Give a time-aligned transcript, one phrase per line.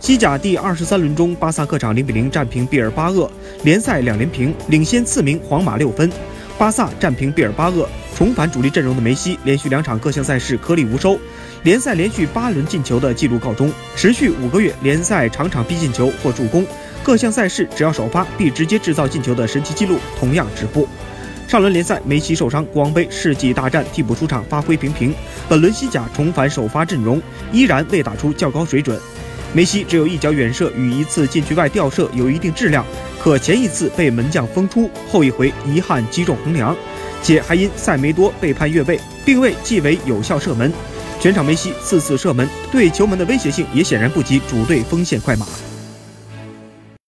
[0.00, 3.28] 西甲第二十三轮中，巴萨客场零比零战平毕尔巴鄂，
[3.64, 6.10] 联赛两连平，领先次名皇马六分。
[6.56, 7.86] 巴萨战平毕尔巴鄂，
[8.16, 11.18] 重返主力阵容的梅西连续两场各项赛事颗粒无收，
[11.64, 16.64] 联赛连续八轮进球的纪录告终，持续五个月联赛场场必进球或助攻，
[17.02, 20.88] 各项赛事只要首发必直接制造进球的神奇纪录同样止步。
[21.48, 25.12] 上轮联赛梅西受伤，国王杯世纪大战替补出场发挥平平，
[25.48, 27.20] 本轮西甲重返首发阵容，
[27.52, 28.98] 依然未打出较高水准。
[29.54, 32.84] 梅西只有一脚远射与一次禁区外吊射有一定质量，
[33.18, 36.76] 可前一次被门将封出，后一回遗憾击中横梁，
[37.22, 40.70] 且还因塞梅多被判越位，并未记为有效射门。
[41.18, 45.46] 全场梅西四次射门，对球门的威胁性也显然不及主队锋线快马。